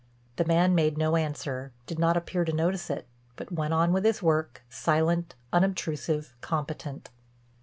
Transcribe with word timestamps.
The 0.37 0.45
man 0.45 0.73
made 0.73 0.97
no 0.97 1.15
answer, 1.15 1.73
did 1.85 1.99
not 1.99 2.17
appear 2.17 2.43
to 2.43 2.51
notice 2.51 2.89
it, 2.89 3.05
but 3.35 3.51
went 3.51 3.71
on 3.75 3.93
with 3.93 4.03
his 4.03 4.19
work, 4.23 4.63
silent, 4.67 5.35
unobtrusive, 5.53 6.33
competent. 6.41 7.11